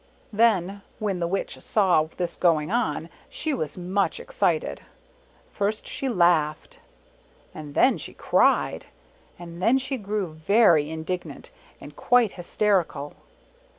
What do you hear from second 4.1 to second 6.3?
excited. First she